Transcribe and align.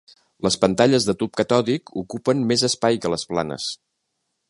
Les 0.45 0.55
pantalles 0.63 1.05
de 1.09 1.15
tub 1.19 1.35
catòdic 1.43 1.93
ocupen 2.05 2.43
més 2.53 2.67
espai 2.71 3.01
que 3.05 3.13
les 3.17 3.31
planes. 3.35 3.73